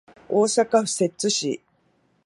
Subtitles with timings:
[0.27, 1.61] 大阪府摂津市